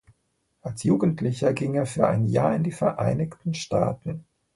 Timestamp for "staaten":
3.53-4.25